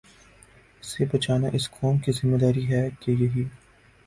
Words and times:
سے 0.83 1.01
بچانا 1.11 1.47
اس 1.57 1.65
قوم 1.71 1.95
کی 2.03 2.11
ذمہ 2.17 2.37
داری 2.37 2.65
ہے 2.71 2.83
کہ 2.99 3.11
یہی 3.13 3.43